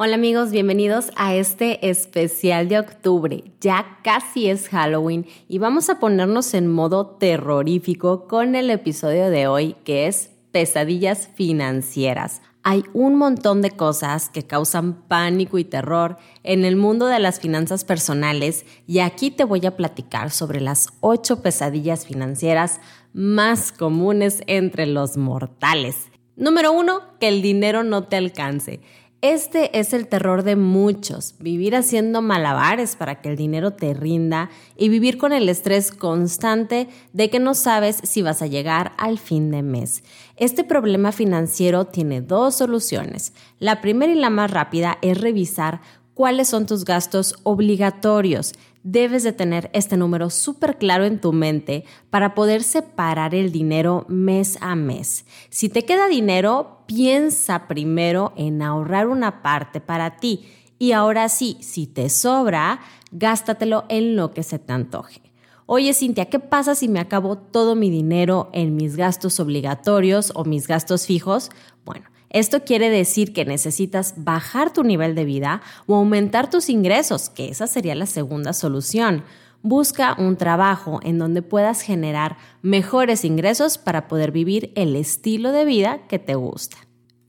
Hola 0.00 0.14
amigos, 0.14 0.52
bienvenidos 0.52 1.10
a 1.16 1.34
este 1.34 1.90
especial 1.90 2.68
de 2.68 2.78
octubre. 2.78 3.42
Ya 3.60 3.98
casi 4.04 4.48
es 4.48 4.68
Halloween 4.68 5.26
y 5.48 5.58
vamos 5.58 5.90
a 5.90 5.98
ponernos 5.98 6.54
en 6.54 6.68
modo 6.68 7.16
terrorífico 7.16 8.28
con 8.28 8.54
el 8.54 8.70
episodio 8.70 9.28
de 9.28 9.48
hoy 9.48 9.74
que 9.82 10.06
es 10.06 10.30
pesadillas 10.52 11.28
financieras. 11.34 12.42
Hay 12.62 12.84
un 12.92 13.16
montón 13.16 13.60
de 13.60 13.72
cosas 13.72 14.28
que 14.28 14.46
causan 14.46 15.02
pánico 15.08 15.58
y 15.58 15.64
terror 15.64 16.16
en 16.44 16.64
el 16.64 16.76
mundo 16.76 17.06
de 17.06 17.18
las 17.18 17.40
finanzas 17.40 17.84
personales 17.84 18.66
y 18.86 19.00
aquí 19.00 19.32
te 19.32 19.42
voy 19.42 19.66
a 19.66 19.76
platicar 19.76 20.30
sobre 20.30 20.60
las 20.60 20.90
ocho 21.00 21.42
pesadillas 21.42 22.06
financieras 22.06 22.80
más 23.14 23.72
comunes 23.72 24.44
entre 24.46 24.86
los 24.86 25.16
mortales. 25.16 25.96
Número 26.36 26.70
uno, 26.70 27.00
que 27.18 27.26
el 27.26 27.42
dinero 27.42 27.82
no 27.82 28.04
te 28.04 28.14
alcance. 28.14 28.80
Este 29.20 29.80
es 29.80 29.94
el 29.94 30.06
terror 30.06 30.44
de 30.44 30.54
muchos, 30.54 31.34
vivir 31.40 31.74
haciendo 31.74 32.22
malabares 32.22 32.94
para 32.94 33.20
que 33.20 33.28
el 33.28 33.36
dinero 33.36 33.72
te 33.72 33.92
rinda 33.92 34.48
y 34.76 34.90
vivir 34.90 35.18
con 35.18 35.32
el 35.32 35.48
estrés 35.48 35.90
constante 35.90 36.86
de 37.12 37.28
que 37.28 37.40
no 37.40 37.54
sabes 37.54 37.98
si 38.04 38.22
vas 38.22 38.42
a 38.42 38.46
llegar 38.46 38.92
al 38.96 39.18
fin 39.18 39.50
de 39.50 39.64
mes. 39.64 40.04
Este 40.36 40.62
problema 40.62 41.10
financiero 41.10 41.84
tiene 41.86 42.20
dos 42.20 42.54
soluciones. 42.54 43.32
La 43.58 43.80
primera 43.80 44.12
y 44.12 44.14
la 44.14 44.30
más 44.30 44.52
rápida 44.52 44.98
es 45.02 45.20
revisar 45.20 45.80
cuáles 46.18 46.48
son 46.48 46.66
tus 46.66 46.84
gastos 46.84 47.36
obligatorios 47.44 48.52
debes 48.82 49.22
de 49.22 49.32
tener 49.32 49.70
este 49.72 49.96
número 49.96 50.30
súper 50.30 50.76
claro 50.76 51.04
en 51.04 51.20
tu 51.20 51.32
mente 51.32 51.84
para 52.10 52.34
poder 52.34 52.64
separar 52.64 53.36
el 53.36 53.52
dinero 53.52 54.04
mes 54.08 54.58
a 54.60 54.74
mes. 54.74 55.26
Si 55.48 55.68
te 55.68 55.84
queda 55.84 56.08
dinero, 56.08 56.82
piensa 56.86 57.68
primero 57.68 58.32
en 58.36 58.62
ahorrar 58.62 59.06
una 59.06 59.42
parte 59.42 59.80
para 59.80 60.16
ti 60.16 60.44
y 60.76 60.90
ahora 60.90 61.28
sí, 61.28 61.56
si 61.60 61.86
te 61.86 62.08
sobra, 62.08 62.80
gástatelo 63.12 63.84
en 63.88 64.16
lo 64.16 64.32
que 64.32 64.42
se 64.42 64.58
te 64.58 64.72
antoje. 64.72 65.22
Oye, 65.66 65.94
Cintia, 65.94 66.24
¿qué 66.24 66.40
pasa 66.40 66.74
si 66.74 66.88
me 66.88 66.98
acabo 66.98 67.38
todo 67.38 67.76
mi 67.76 67.90
dinero 67.90 68.50
en 68.52 68.74
mis 68.74 68.96
gastos 68.96 69.38
obligatorios 69.38 70.32
o 70.34 70.44
mis 70.44 70.66
gastos 70.66 71.06
fijos? 71.06 71.52
Bueno, 71.84 72.06
esto 72.30 72.62
quiere 72.64 72.90
decir 72.90 73.32
que 73.32 73.44
necesitas 73.44 74.14
bajar 74.16 74.72
tu 74.72 74.84
nivel 74.84 75.14
de 75.14 75.24
vida 75.24 75.62
o 75.86 75.94
aumentar 75.94 76.50
tus 76.50 76.68
ingresos, 76.68 77.30
que 77.30 77.48
esa 77.48 77.66
sería 77.66 77.94
la 77.94 78.06
segunda 78.06 78.52
solución. 78.52 79.24
Busca 79.62 80.14
un 80.18 80.36
trabajo 80.36 81.00
en 81.02 81.18
donde 81.18 81.42
puedas 81.42 81.80
generar 81.80 82.36
mejores 82.62 83.24
ingresos 83.24 83.78
para 83.78 84.08
poder 84.08 84.30
vivir 84.30 84.72
el 84.76 84.94
estilo 84.94 85.52
de 85.52 85.64
vida 85.64 86.06
que 86.06 86.18
te 86.18 86.34
gusta. 86.34 86.76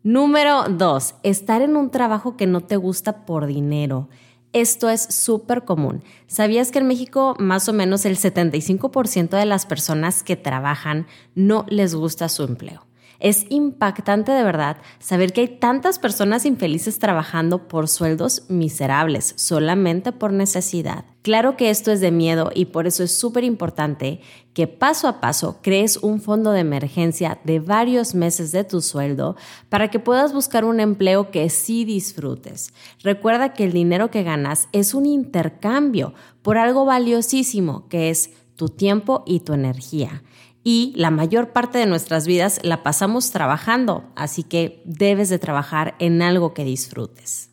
Número 0.04 0.64
2. 0.70 1.16
Estar 1.24 1.62
en 1.62 1.76
un 1.76 1.90
trabajo 1.92 2.38
que 2.38 2.46
no 2.46 2.62
te 2.62 2.76
gusta 2.76 3.26
por 3.26 3.48
dinero. 3.48 4.10
Esto 4.54 4.90
es 4.90 5.02
súper 5.02 5.64
común. 5.64 6.04
¿Sabías 6.28 6.72
que 6.72 6.80
en 6.80 6.88
México 6.88 7.36
más 7.40 7.70
o 7.70 7.74
menos 7.74 8.06
el 8.06 8.18
75% 8.18 9.30
de 9.30 9.46
las 9.46 9.66
personas 9.66 10.24
que 10.24 10.36
trabajan 10.36 11.06
no 11.36 11.66
les 11.70 11.94
gusta 11.96 12.30
su 12.30 12.44
empleo? 12.44 12.89
Es 13.20 13.46
impactante 13.50 14.32
de 14.32 14.44
verdad 14.44 14.78
saber 15.00 15.34
que 15.34 15.42
hay 15.42 15.48
tantas 15.48 16.00
personas 16.00 16.46
infelices 16.46 17.00
trabajando 17.00 17.68
por 17.68 17.90
sueldos 17.90 18.44
miserables, 18.48 19.34
solamente 19.36 20.14
por 20.14 20.32
necesidad. 20.32 21.04
Claro 21.22 21.58
que 21.58 21.70
esto 21.70 21.92
es 21.92 22.00
de 22.00 22.12
miedo 22.12 22.50
y 22.56 22.66
por 22.66 22.88
eso 22.88 23.04
es 23.04 23.12
súper 23.18 23.44
importante 23.44 24.22
que 24.54 24.68
paso 24.68 25.10
a 25.10 25.20
paso 25.20 25.60
crees 25.62 25.98
un 25.98 26.22
fondo 26.22 26.52
de 26.52 26.62
emergencia 26.62 27.40
de 27.44 27.60
varios 27.60 28.16
meses 28.16 28.54
de 28.54 28.64
tu 28.64 28.82
sueldo 28.82 29.36
para 29.68 29.90
que 29.90 30.00
puedas 30.00 30.32
buscar 30.32 30.64
un 30.64 30.80
empleo 30.80 31.30
que 31.30 31.50
sí 31.50 31.84
disfrutes. 31.84 32.74
Recuerda 33.04 33.54
que 33.54 33.66
el 33.66 33.74
dinero 33.74 34.10
que 34.10 34.24
ganas 34.24 34.70
es 34.72 34.94
un 34.94 35.06
intercambio 35.06 36.14
por 36.42 36.58
algo 36.58 36.86
valiosísimo 36.86 37.90
que 37.90 38.10
es 38.10 38.32
tu 38.56 38.70
tiempo 38.70 39.24
y 39.26 39.42
tu 39.42 39.54
energía 39.54 40.24
y 40.64 40.94
la 40.96 41.12
mayor 41.12 41.52
parte 41.52 41.78
de 41.78 41.86
nuestras 41.86 42.28
vidas 42.28 42.60
la 42.64 42.84
pasamos 42.84 43.32
trabajando, 43.32 44.12
así 44.16 44.44
que 44.44 44.82
debes 44.86 45.30
de 45.30 45.40
trabajar 45.40 45.96
en 46.00 46.22
algo 46.22 46.54
que 46.54 46.64
disfrutes. 46.64 47.49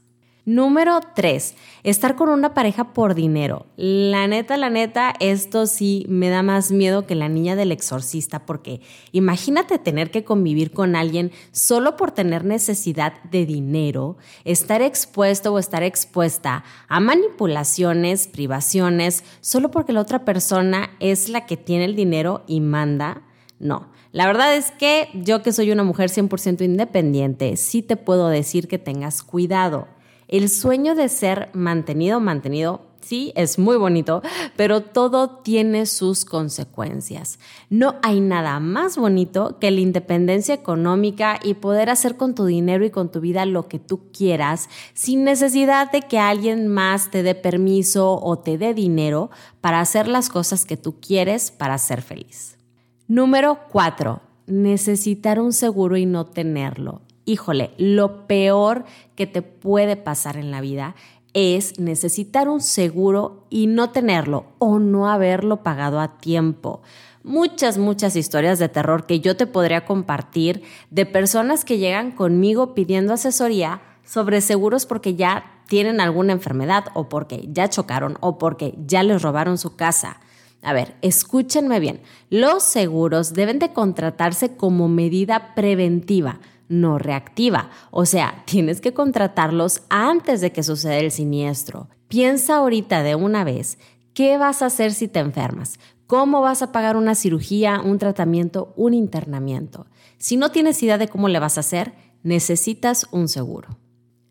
Número 0.48 1.00
3. 1.16 1.56
Estar 1.82 2.14
con 2.14 2.28
una 2.28 2.54
pareja 2.54 2.92
por 2.92 3.16
dinero. 3.16 3.66
La 3.74 4.28
neta, 4.28 4.56
la 4.56 4.70
neta, 4.70 5.12
esto 5.18 5.66
sí 5.66 6.06
me 6.08 6.28
da 6.28 6.44
más 6.44 6.70
miedo 6.70 7.04
que 7.04 7.16
la 7.16 7.28
niña 7.28 7.56
del 7.56 7.72
exorcista 7.72 8.46
porque 8.46 8.80
imagínate 9.10 9.80
tener 9.80 10.12
que 10.12 10.22
convivir 10.22 10.70
con 10.70 10.94
alguien 10.94 11.32
solo 11.50 11.96
por 11.96 12.12
tener 12.12 12.44
necesidad 12.44 13.20
de 13.24 13.44
dinero, 13.44 14.18
estar 14.44 14.82
expuesto 14.82 15.52
o 15.52 15.58
estar 15.58 15.82
expuesta 15.82 16.62
a 16.86 17.00
manipulaciones, 17.00 18.28
privaciones, 18.28 19.24
solo 19.40 19.72
porque 19.72 19.92
la 19.92 20.00
otra 20.00 20.24
persona 20.24 20.90
es 21.00 21.28
la 21.28 21.44
que 21.44 21.56
tiene 21.56 21.86
el 21.86 21.96
dinero 21.96 22.44
y 22.46 22.60
manda. 22.60 23.22
No, 23.58 23.88
la 24.12 24.28
verdad 24.28 24.54
es 24.54 24.70
que 24.70 25.08
yo 25.12 25.42
que 25.42 25.50
soy 25.50 25.72
una 25.72 25.82
mujer 25.82 26.08
100% 26.08 26.64
independiente, 26.64 27.56
sí 27.56 27.82
te 27.82 27.96
puedo 27.96 28.28
decir 28.28 28.68
que 28.68 28.78
tengas 28.78 29.24
cuidado. 29.24 29.95
El 30.28 30.48
sueño 30.48 30.96
de 30.96 31.08
ser 31.08 31.50
mantenido, 31.52 32.18
mantenido, 32.18 32.80
sí, 33.00 33.32
es 33.36 33.60
muy 33.60 33.76
bonito, 33.76 34.22
pero 34.56 34.80
todo 34.80 35.30
tiene 35.30 35.86
sus 35.86 36.24
consecuencias. 36.24 37.38
No 37.70 37.94
hay 38.02 38.20
nada 38.20 38.58
más 38.58 38.96
bonito 38.96 39.58
que 39.60 39.70
la 39.70 39.80
independencia 39.80 40.54
económica 40.54 41.38
y 41.42 41.54
poder 41.54 41.90
hacer 41.90 42.16
con 42.16 42.34
tu 42.34 42.44
dinero 42.44 42.84
y 42.84 42.90
con 42.90 43.12
tu 43.12 43.20
vida 43.20 43.46
lo 43.46 43.68
que 43.68 43.78
tú 43.78 44.10
quieras 44.10 44.68
sin 44.94 45.22
necesidad 45.22 45.92
de 45.92 46.02
que 46.02 46.18
alguien 46.18 46.66
más 46.66 47.12
te 47.12 47.22
dé 47.22 47.36
permiso 47.36 48.20
o 48.20 48.38
te 48.38 48.58
dé 48.58 48.74
dinero 48.74 49.30
para 49.60 49.78
hacer 49.78 50.08
las 50.08 50.28
cosas 50.28 50.64
que 50.64 50.76
tú 50.76 51.00
quieres 51.00 51.52
para 51.52 51.78
ser 51.78 52.02
feliz. 52.02 52.58
Número 53.06 53.60
4. 53.70 54.20
Necesitar 54.48 55.38
un 55.38 55.52
seguro 55.52 55.96
y 55.96 56.06
no 56.06 56.26
tenerlo 56.26 57.05
híjole, 57.26 57.72
lo 57.76 58.26
peor 58.26 58.84
que 59.14 59.26
te 59.26 59.42
puede 59.42 59.96
pasar 59.96 60.38
en 60.38 60.50
la 60.50 60.62
vida 60.62 60.94
es 61.34 61.78
necesitar 61.78 62.48
un 62.48 62.62
seguro 62.62 63.44
y 63.50 63.66
no 63.66 63.90
tenerlo 63.90 64.46
o 64.58 64.78
no 64.78 65.10
haberlo 65.10 65.62
pagado 65.62 66.00
a 66.00 66.16
tiempo. 66.16 66.80
Muchas, 67.22 67.76
muchas 67.76 68.16
historias 68.16 68.58
de 68.58 68.70
terror 68.70 69.04
que 69.04 69.20
yo 69.20 69.36
te 69.36 69.46
podría 69.46 69.84
compartir 69.84 70.62
de 70.90 71.04
personas 71.04 71.66
que 71.66 71.76
llegan 71.76 72.12
conmigo 72.12 72.72
pidiendo 72.72 73.12
asesoría 73.12 73.82
sobre 74.02 74.40
seguros 74.40 74.86
porque 74.86 75.14
ya 75.14 75.60
tienen 75.68 76.00
alguna 76.00 76.32
enfermedad 76.32 76.84
o 76.94 77.08
porque 77.08 77.46
ya 77.52 77.68
chocaron 77.68 78.16
o 78.20 78.38
porque 78.38 78.74
ya 78.86 79.02
les 79.02 79.20
robaron 79.20 79.58
su 79.58 79.76
casa. 79.76 80.20
A 80.62 80.72
ver, 80.72 80.94
escúchenme 81.02 81.80
bien, 81.80 82.00
los 82.30 82.62
seguros 82.62 83.34
deben 83.34 83.58
de 83.58 83.72
contratarse 83.72 84.56
como 84.56 84.88
medida 84.88 85.54
preventiva 85.54 86.40
no 86.68 86.98
reactiva. 86.98 87.70
O 87.90 88.06
sea, 88.06 88.42
tienes 88.46 88.80
que 88.80 88.94
contratarlos 88.94 89.82
antes 89.88 90.40
de 90.40 90.52
que 90.52 90.62
suceda 90.62 90.96
el 90.96 91.10
siniestro. 91.10 91.88
Piensa 92.08 92.56
ahorita 92.56 93.02
de 93.02 93.14
una 93.14 93.44
vez, 93.44 93.78
¿qué 94.14 94.38
vas 94.38 94.62
a 94.62 94.66
hacer 94.66 94.92
si 94.92 95.08
te 95.08 95.18
enfermas? 95.18 95.78
¿Cómo 96.06 96.40
vas 96.40 96.62
a 96.62 96.70
pagar 96.70 96.96
una 96.96 97.14
cirugía, 97.14 97.80
un 97.80 97.98
tratamiento, 97.98 98.72
un 98.76 98.94
internamiento? 98.94 99.86
Si 100.18 100.36
no 100.36 100.50
tienes 100.50 100.82
idea 100.82 100.98
de 100.98 101.08
cómo 101.08 101.28
le 101.28 101.40
vas 101.40 101.56
a 101.56 101.60
hacer, 101.60 101.94
necesitas 102.22 103.08
un 103.10 103.28
seguro. 103.28 103.78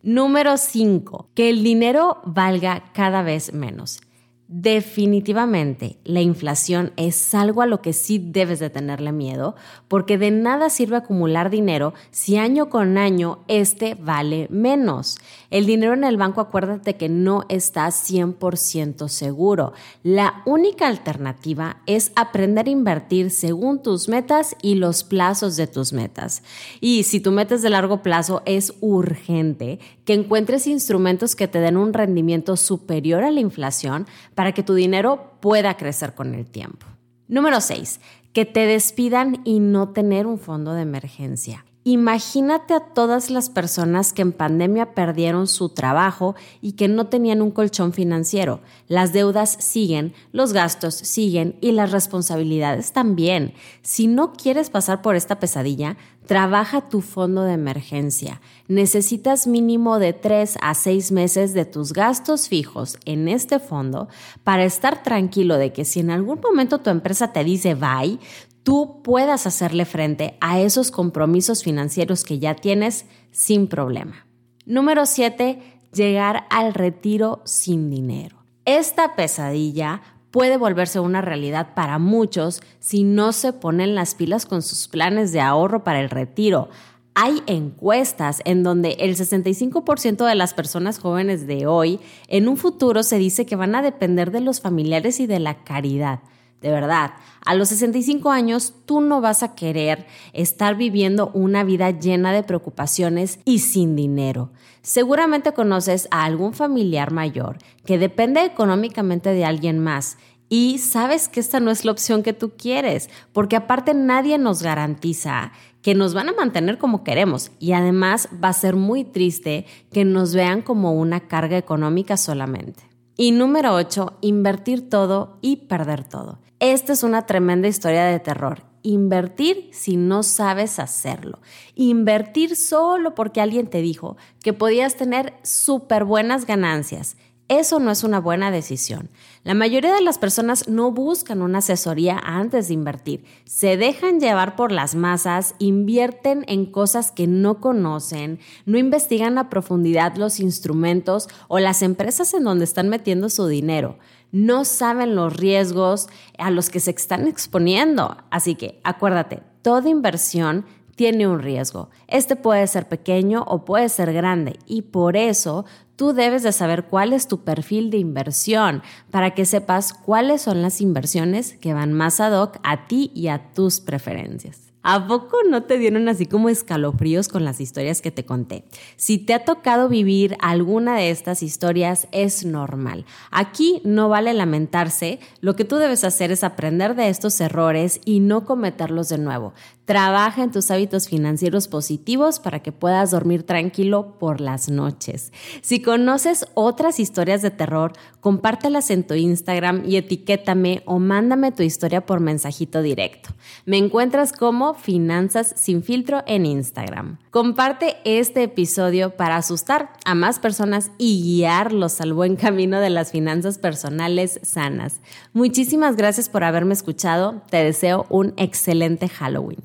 Número 0.02 0.58
5. 0.58 1.30
Que 1.34 1.50
el 1.50 1.64
dinero 1.64 2.22
valga 2.26 2.92
cada 2.94 3.24
vez 3.24 3.54
menos. 3.54 4.02
Definitivamente, 4.48 5.98
la 6.04 6.22
inflación 6.22 6.94
es 6.98 7.34
algo 7.34 7.64
a 7.64 7.66
lo 7.66 7.82
que 7.82 7.94
sí 7.94 8.20
debes 8.20 8.60
de 8.60 8.70
tenerle 8.70 9.12
miedo, 9.12 9.56
porque 9.88 10.20
de 10.20 10.30
nada 10.30 10.70
sirve 10.70 10.98
acumular 10.98 11.50
dinero 11.50 11.96
si 12.12 12.38
año 12.38 12.70
con 12.70 13.00
año 13.00 13.40
este 13.48 13.96
vale 13.96 14.46
menos. 14.52 15.18
El 15.50 15.66
dinero 15.66 15.96
en 15.96 16.04
el 16.04 16.18
banco, 16.18 16.42
acuérdate 16.42 16.96
que 16.96 17.10
no 17.10 17.46
está 17.50 17.88
100% 17.88 19.08
seguro. 19.08 19.74
La 20.04 20.44
única 20.46 20.88
alternativa 20.88 21.78
es 21.88 22.12
aprender 22.16 22.68
a 22.68 22.72
invertir 22.72 23.32
según 23.32 23.82
tus 23.82 24.10
metas 24.10 24.56
y 24.62 24.76
los 24.76 25.04
plazos 25.04 25.56
de 25.56 25.66
tus 25.66 25.92
metas. 25.92 26.44
Y 26.82 27.02
si 27.02 27.20
tu 27.20 27.32
meta 27.32 27.56
es 27.56 27.64
de 27.64 27.72
largo 27.72 28.04
plazo, 28.04 28.44
es 28.46 28.76
urgente 28.80 29.80
que 30.06 30.14
encuentres 30.14 30.68
instrumentos 30.68 31.36
que 31.36 31.48
te 31.48 31.60
den 31.60 31.78
un 31.78 31.94
rendimiento 31.94 32.56
superior 32.58 33.24
a 33.24 33.32
la 33.32 33.40
inflación 33.40 34.06
para 34.36 34.52
que 34.52 34.64
tu 34.64 34.74
dinero 34.74 35.38
pueda 35.40 35.78
crecer 35.78 36.14
con 36.14 36.36
el 36.36 36.46
tiempo. 36.46 36.86
Número 37.28 37.60
6. 37.62 38.00
Que 38.34 38.46
te 38.46 38.66
despidan 38.66 39.42
y 39.46 39.60
no 39.60 39.90
tener 39.90 40.28
un 40.28 40.38
fondo 40.38 40.74
de 40.74 40.84
emergencia. 40.84 41.66
Imagínate 41.88 42.74
a 42.74 42.80
todas 42.80 43.30
las 43.30 43.52
personas 43.52 44.12
que 44.12 44.24
en 44.24 44.32
pandemia 44.32 44.96
perdieron 44.96 45.46
su 45.46 45.70
trabajo 45.70 46.34
y 46.60 46.72
que 46.72 46.88
no 46.88 47.10
tenían 47.10 47.44
un 47.44 47.52
colchón 47.52 47.94
financiero. 47.94 48.60
Las 48.88 49.14
deudas 49.14 49.56
siguen, 49.60 50.16
los 50.32 50.52
gastos 50.52 50.96
siguen 50.96 51.58
y 51.62 51.74
las 51.74 51.92
responsabilidades 51.92 52.92
también. 52.92 53.54
Si 53.84 54.08
no 54.08 54.34
quieres 54.34 54.72
pasar 54.72 55.04
por 55.04 55.16
esta 55.16 55.38
pesadilla, 55.40 55.96
trabaja 56.26 56.90
tu 56.90 57.02
fondo 57.02 57.44
de 57.44 57.54
emergencia. 57.54 58.42
Necesitas 58.68 59.46
mínimo 59.46 60.00
de 60.00 60.14
3 60.14 60.58
a 60.64 60.74
6 60.74 61.12
meses 61.12 61.54
de 61.54 61.66
tus 61.66 61.94
gastos 61.94 62.48
fijos 62.48 62.98
en 63.06 63.28
este 63.28 63.60
fondo 63.60 64.08
para 64.44 64.66
estar 64.66 65.04
tranquilo 65.04 65.58
de 65.58 65.72
que 65.72 65.86
si 65.86 66.00
en 66.00 66.10
algún 66.10 66.40
momento 66.42 66.80
tu 66.80 66.90
empresa 66.90 67.32
te 67.32 67.44
dice 67.44 67.76
bye, 67.76 68.18
tú 68.66 69.02
puedas 69.04 69.46
hacerle 69.46 69.86
frente 69.86 70.38
a 70.42 70.60
esos 70.60 70.90
compromisos 70.90 71.64
financieros 71.64 72.24
que 72.24 72.40
ya 72.40 72.56
tienes 72.56 73.06
sin 73.32 73.68
problema. 73.68 74.26
Número 74.66 75.06
7. 75.06 75.60
Llegar 75.94 76.46
al 76.50 76.74
retiro 76.74 77.44
sin 77.46 77.92
dinero. 77.92 78.38
Esta 78.66 79.16
pesadilla 79.16 80.02
puede 80.32 80.58
volverse 80.58 81.00
una 81.00 81.22
realidad 81.22 81.76
para 81.76 82.00
muchos 82.00 82.62
si 82.80 83.04
no 83.04 83.34
se 83.34 83.54
ponen 83.54 83.94
las 83.94 84.16
pilas 84.16 84.48
con 84.48 84.64
sus 84.64 84.88
planes 84.88 85.32
de 85.32 85.42
ahorro 85.42 85.84
para 85.84 86.02
el 86.02 86.10
retiro. 86.10 86.70
Hay 87.14 87.44
encuestas 87.46 88.42
en 88.46 88.64
donde 88.64 88.98
el 89.00 89.16
65% 89.16 90.28
de 90.28 90.36
las 90.36 90.56
personas 90.56 90.98
jóvenes 90.98 91.46
de 91.46 91.68
hoy 91.68 92.00
en 92.28 92.48
un 92.48 92.58
futuro 92.58 93.04
se 93.04 93.20
dice 93.20 93.46
que 93.46 93.56
van 93.56 93.76
a 93.76 93.84
depender 93.84 94.32
de 94.32 94.42
los 94.42 94.60
familiares 94.60 95.20
y 95.20 95.28
de 95.28 95.40
la 95.40 95.64
caridad. 95.64 96.22
De 96.62 96.72
verdad, 96.72 97.12
a 97.46 97.54
los 97.54 97.70
65 97.70 98.32
años 98.32 98.74
tú 98.86 99.02
no 99.02 99.22
vas 99.22 99.44
a 99.44 99.54
querer 99.54 100.08
estar 100.34 100.76
viviendo 100.76 101.30
una 101.34 101.64
vida 101.64 101.92
llena 101.92 102.32
de 102.32 102.44
preocupaciones 102.44 103.40
y 103.46 103.60
sin 103.60 103.96
dinero. 103.96 104.52
Seguramente 104.82 105.54
conoces 105.54 106.08
a 106.12 106.26
algún 106.26 106.54
familiar 106.54 107.12
mayor 107.12 107.58
que 107.86 107.98
depende 107.98 108.44
económicamente 108.44 109.30
de 109.30 109.46
alguien 109.46 109.80
más 109.80 110.18
y 110.50 110.78
sabes 110.78 111.28
que 111.28 111.40
esta 111.40 111.60
no 111.60 111.72
es 111.72 111.86
la 111.86 111.92
opción 111.92 112.24
que 112.24 112.34
tú 112.34 112.54
quieres, 112.58 113.10
porque 113.34 113.56
aparte 113.56 113.94
nadie 113.94 114.38
nos 114.38 114.62
garantiza 114.62 115.52
que 115.82 115.96
nos 115.96 116.14
van 116.14 116.30
a 116.30 116.34
mantener 116.34 116.78
como 116.78 117.04
queremos 117.04 117.52
y 117.60 117.74
además 117.74 118.30
va 118.44 118.50
a 118.50 118.54
ser 118.54 118.76
muy 118.76 119.04
triste 119.04 119.66
que 119.92 120.06
nos 120.06 120.34
vean 120.34 120.62
como 120.62 120.94
una 120.94 121.28
carga 121.28 121.58
económica 121.58 122.18
solamente. 122.18 122.84
Y 123.18 123.32
número 123.32 123.74
8, 123.74 124.18
invertir 124.22 124.90
todo 124.90 125.38
y 125.42 125.68
perder 125.68 126.04
todo. 126.04 126.40
Esta 126.74 126.94
es 126.94 127.04
una 127.04 127.28
tremenda 127.28 127.68
historia 127.68 128.06
de 128.06 128.20
terror. 128.20 128.64
Invertir 128.82 129.70
si 129.72 129.98
no 129.98 130.24
sabes 130.24 130.80
hacerlo. 130.80 131.40
Invertir 131.76 132.56
solo 132.56 133.14
porque 133.14 133.40
alguien 133.40 133.68
te 133.68 133.84
dijo 133.84 134.18
que 134.42 134.52
podías 134.52 134.96
tener 134.96 135.36
súper 135.44 136.06
buenas 136.06 136.48
ganancias 136.48 137.18
eso 137.48 137.80
no 137.80 137.92
es 137.92 138.04
una 138.04 138.20
buena 138.20 138.50
decisión. 138.50 139.10
La 139.44 139.54
mayoría 139.54 139.94
de 139.94 140.02
las 140.02 140.18
personas 140.18 140.68
no 140.68 140.92
buscan 140.92 141.44
una 141.44 141.60
asesoría 141.60 142.18
antes 142.18 142.68
de 142.68 142.74
invertir. 142.74 143.24
Se 143.46 143.78
dejan 143.78 144.20
llevar 144.20 144.56
por 144.56 144.72
las 144.72 144.96
masas, 144.96 145.54
invierten 145.60 146.44
en 146.48 146.66
cosas 146.66 147.12
que 147.12 147.28
no 147.28 147.62
conocen, 147.62 148.40
no 148.66 148.80
investigan 148.80 149.38
a 149.38 149.50
profundidad 149.52 150.16
los 150.16 150.40
instrumentos 150.40 151.28
o 151.48 151.60
las 151.60 151.84
empresas 151.84 152.34
en 152.34 152.46
donde 152.46 152.66
están 152.66 152.90
metiendo 152.90 153.30
su 153.30 153.46
dinero. 153.46 154.00
No 154.32 154.66
saben 154.66 155.16
los 155.16 155.38
riesgos 155.38 156.08
a 156.40 156.50
los 156.50 156.72
que 156.72 156.80
se 156.80 156.92
están 156.92 157.28
exponiendo. 157.28 158.18
Así 158.32 158.56
que 158.56 158.80
acuérdate, 158.84 159.44
toda 159.62 159.88
inversión 159.88 160.66
tiene 160.96 161.28
un 161.28 161.40
riesgo. 161.40 161.90
Este 162.08 162.36
puede 162.36 162.66
ser 162.68 162.88
pequeño 162.88 163.44
o 163.48 163.66
puede 163.66 163.90
ser 163.90 164.14
grande 164.14 164.60
y 164.66 164.84
por 164.84 165.18
eso 165.18 165.66
tú 165.96 166.14
debes 166.14 166.44
de 166.44 166.52
saber 166.52 166.86
cuál 166.86 167.14
es 167.14 167.28
tu 167.28 167.44
perfil 167.44 167.90
de 167.90 167.98
inversión 167.98 168.82
para 169.12 169.34
que 169.34 169.46
sepas 169.46 169.94
cuáles 169.94 170.42
son 170.42 170.62
las 170.62 170.82
inversiones 170.82 171.58
que 171.58 171.74
van 171.74 171.94
más 171.94 172.20
ad 172.20 172.42
hoc 172.42 172.58
a 172.64 172.88
ti 172.88 173.12
y 173.14 173.28
a 173.28 173.54
tus 173.54 173.80
preferencias. 173.80 174.66
¿A 174.88 175.08
poco 175.08 175.38
no 175.50 175.64
te 175.64 175.80
dieron 175.80 176.08
así 176.10 176.28
como 176.28 176.48
escalofríos 176.48 177.28
con 177.28 177.44
las 177.44 177.60
historias 177.60 178.04
que 178.04 178.12
te 178.12 178.24
conté? 178.24 178.66
Si 178.98 179.18
te 179.18 179.34
ha 179.34 179.44
tocado 179.44 179.90
vivir 179.90 180.38
alguna 180.40 180.96
de 180.96 181.10
estas 181.10 181.42
historias, 181.42 182.08
es 182.12 182.46
normal. 182.46 183.04
Aquí 183.32 183.82
no 183.84 184.10
vale 184.10 184.32
lamentarse, 184.36 185.20
lo 185.42 185.56
que 185.56 185.66
tú 185.66 185.78
debes 185.78 186.04
hacer 186.04 186.32
es 186.32 186.44
aprender 186.44 186.94
de 186.94 187.10
estos 187.10 187.42
errores 187.42 188.00
y 188.06 188.20
no 188.20 188.46
cometerlos 188.46 189.10
de 189.10 189.18
nuevo. 189.18 189.56
Trabaja 189.86 190.42
en 190.44 190.52
tus 190.52 190.72
hábitos 190.72 191.08
financieros 191.08 191.68
positivos 191.68 192.40
para 192.40 192.62
que 192.62 192.72
puedas 192.72 193.12
dormir 193.12 193.44
tranquilo 193.44 194.18
por 194.18 194.42
las 194.42 194.68
noches. 194.68 195.32
Si 195.62 195.80
conoces 195.80 196.48
otras 196.56 197.00
historias 197.00 197.44
de 197.44 197.52
terror, 197.52 197.94
compártelas 198.20 198.90
en 198.90 199.06
tu 199.06 199.14
Instagram 199.14 199.84
y 199.86 199.98
etiquétame 199.98 200.82
o 200.86 200.98
mándame 200.98 201.52
tu 201.52 201.62
historia 201.62 202.04
por 202.04 202.20
mensajito 202.20 202.82
directo. 202.82 203.30
Me 203.66 203.78
encuentras 203.78 204.34
como 204.34 204.74
Finanzas 204.74 205.54
sin 205.56 205.84
filtro 205.84 206.24
en 206.26 206.48
Instagram. 206.48 207.20
Comparte 207.30 207.98
este 208.06 208.44
episodio 208.44 209.16
para 209.16 209.38
asustar 209.38 209.94
a 210.04 210.16
más 210.16 210.40
personas 210.40 210.92
y 210.98 211.22
guiarlos 211.22 212.02
al 212.02 212.14
buen 212.14 212.38
camino 212.38 212.80
de 212.80 212.90
las 212.90 213.12
finanzas 213.12 213.60
personales 213.60 214.40
sanas. 214.42 215.00
Muchísimas 215.34 215.96
gracias 215.96 216.30
por 216.30 216.44
haberme 216.44 216.74
escuchado. 216.74 217.44
Te 217.52 217.58
deseo 217.58 218.08
un 218.10 218.34
excelente 218.38 219.10
Halloween. 219.10 219.60